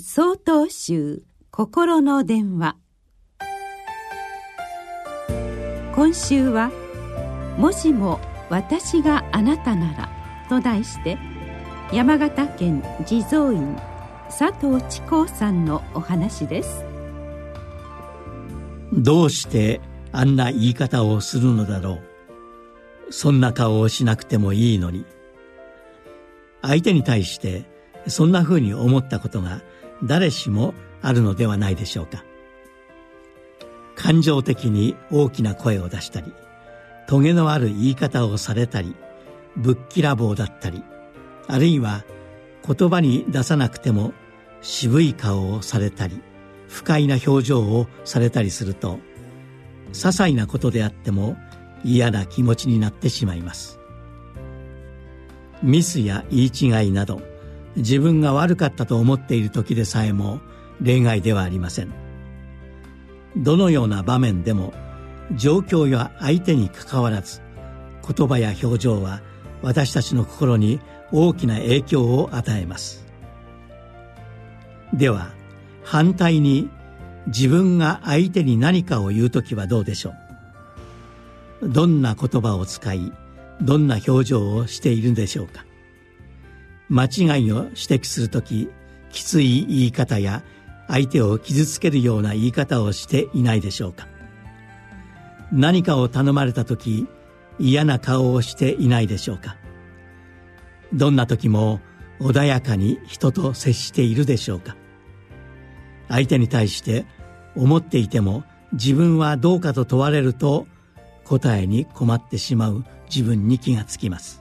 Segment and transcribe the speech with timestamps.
[0.00, 2.76] 総統集心の電話。
[5.94, 6.70] 今週は
[7.58, 8.18] 「もしも
[8.48, 10.08] 私があなたなら」
[10.48, 11.18] と題して
[11.92, 13.76] 山形県地蔵院
[14.28, 16.84] 佐藤智光さんのお話です。
[18.92, 19.82] どうして
[20.12, 21.98] あんな言い方をするのだろ
[23.08, 23.12] う。
[23.12, 25.04] そんな顔をしなくてもいいのに。
[26.62, 27.64] 相手に対して
[28.06, 29.60] そんなふうに思ったことが
[30.04, 32.24] 誰しもあるのではないでしょうか。
[34.00, 36.32] 感情的に大きな声を出したり
[37.06, 38.96] トゲのある言い方をされたり
[39.56, 40.82] ぶっきらぼうだったり
[41.48, 42.04] あるいは
[42.66, 44.14] 言葉に出さなくても
[44.62, 46.22] 渋い顔をされたり
[46.66, 49.00] 不快な表情をされたりすると
[49.92, 51.36] 些細なことであっても
[51.84, 53.78] 嫌な気持ちになってしまいます。
[55.62, 57.20] ミスや言い違いなど
[57.76, 60.40] 自分が悪かったと思っている時でさえも
[60.80, 61.92] 例外ではありません。
[63.36, 64.74] どのような場面でも
[65.36, 67.40] 状況や相手にかかわらず
[68.16, 69.20] 言葉や表情は
[69.62, 70.80] 私たちの心に
[71.12, 73.06] 大きな影響を与えます。
[74.92, 75.30] では
[75.84, 76.68] 反対に
[77.28, 80.14] 自分が相手に何かを言う時はどうでしょ
[81.62, 81.68] う？
[81.68, 83.12] どんな言葉を使い
[83.60, 85.64] どんな表情をしているんでしょうか？
[86.90, 88.68] 間違いを指摘する時
[89.10, 90.42] きつい言い方や
[90.88, 94.08] 相手を傷つけるような言い方をしていないでしょうか。
[95.52, 97.06] 何かを頼まれた時
[97.58, 99.56] 嫌な顔をしていないでしょうか。
[100.92, 101.80] どんな時も
[102.18, 104.76] 穏やかに人と接しているでしょうか。
[106.08, 107.06] 相手に対して
[107.54, 110.66] 思っていても自分はどうかと問われると
[111.24, 114.39] 答えに困ってしまう自分に気がつきます。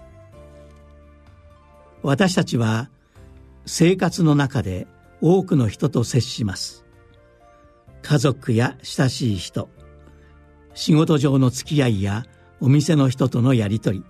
[2.03, 2.89] 私たちは
[3.66, 4.88] 生活の中で
[5.22, 6.86] 多くの人と接します。
[8.02, 9.69] 家族や親しい人
[10.73, 12.25] 仕事上の付き合いや
[12.61, 14.03] お店の人とのやりとり。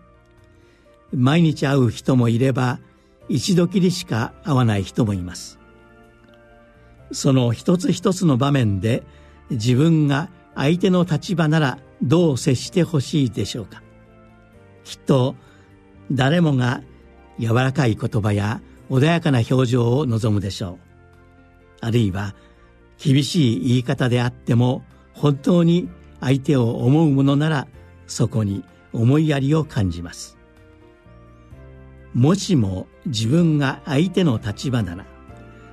[1.11, 2.79] 毎日会う人もいれば
[3.27, 5.59] 一度きりしか会わない人もいます。
[7.11, 9.03] その一つ一つの場面で
[9.49, 13.81] 自分が相手の立場ならどう接してほしいでしょうか。
[14.83, 15.35] きっと
[16.11, 16.81] 誰もが
[17.39, 20.77] 柔らかい言葉や穏やかな表情を望むでしょう。
[21.81, 22.35] あるいは
[22.97, 24.83] 厳しい言い方であっても
[25.13, 25.89] 本当に
[26.19, 27.67] 相手を思うものなら
[28.07, 30.37] そこに思いやりを感じます。
[32.13, 34.95] もしも自分が相手の立場な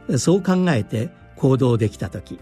[0.09, 2.38] らそう考えて行動できた時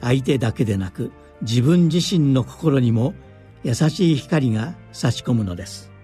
[0.00, 1.12] 相手だけでなく
[1.42, 3.14] 自分自身の心にも
[3.62, 5.95] 優しい光が差し込むのです。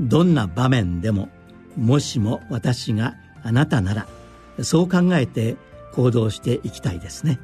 [0.00, 1.28] どんな場面でも
[1.76, 4.06] もしも私があなたなら
[4.62, 5.56] そう考えて
[5.92, 7.40] 行動していきたいですね。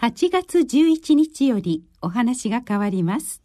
[0.00, 3.43] 8月11日よりお話が変わります。